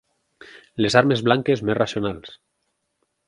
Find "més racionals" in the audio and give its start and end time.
1.69-2.33